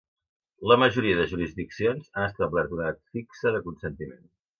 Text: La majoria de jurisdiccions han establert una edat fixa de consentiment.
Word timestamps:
La 0.69 0.77
majoria 0.83 1.19
de 1.19 1.27
jurisdiccions 1.33 2.09
han 2.15 2.25
establert 2.29 2.73
una 2.79 2.87
edat 2.87 3.01
fixa 3.19 3.53
de 3.57 3.61
consentiment. 3.69 4.25